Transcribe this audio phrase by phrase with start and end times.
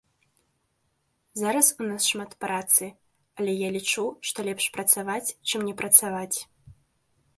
[1.41, 2.85] Зараз у нас шмат працы,
[3.41, 6.37] але я лічу, што лепш працаваць, чым не працаваць.